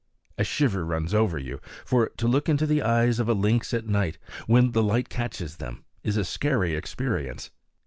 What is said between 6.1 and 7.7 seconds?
a scary experience.